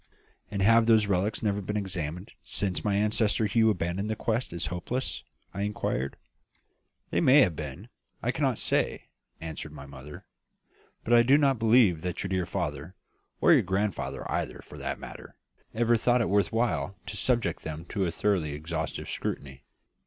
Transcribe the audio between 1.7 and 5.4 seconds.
examined since my ancestor Hugh abandoned the quest as hopeless?"